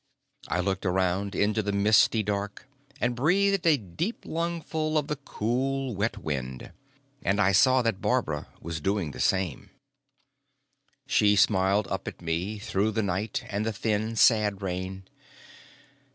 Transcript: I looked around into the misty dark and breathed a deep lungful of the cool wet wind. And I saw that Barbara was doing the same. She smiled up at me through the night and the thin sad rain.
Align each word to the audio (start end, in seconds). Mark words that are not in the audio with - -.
I 0.47 0.61
looked 0.61 0.83
around 0.83 1.35
into 1.35 1.61
the 1.61 1.71
misty 1.71 2.23
dark 2.23 2.67
and 2.99 3.15
breathed 3.15 3.67
a 3.67 3.77
deep 3.77 4.25
lungful 4.25 4.97
of 4.97 5.05
the 5.05 5.15
cool 5.15 5.95
wet 5.95 6.17
wind. 6.17 6.71
And 7.21 7.39
I 7.39 7.51
saw 7.51 7.83
that 7.83 8.01
Barbara 8.01 8.47
was 8.59 8.81
doing 8.81 9.11
the 9.11 9.19
same. 9.19 9.69
She 11.05 11.35
smiled 11.35 11.87
up 11.89 12.07
at 12.07 12.19
me 12.19 12.57
through 12.57 12.93
the 12.93 13.03
night 13.03 13.43
and 13.47 13.63
the 13.63 13.71
thin 13.71 14.15
sad 14.15 14.63
rain. 14.63 15.03